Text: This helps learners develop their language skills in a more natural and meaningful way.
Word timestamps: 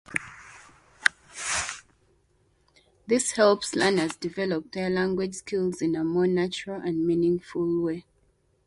This 3.05 3.33
helps 3.33 3.75
learners 3.75 4.15
develop 4.15 4.71
their 4.71 4.89
language 4.89 5.35
skills 5.35 5.79
in 5.79 5.95
a 5.95 6.03
more 6.03 6.25
natural 6.25 6.81
and 6.81 7.05
meaningful 7.05 7.83
way. 7.83 8.05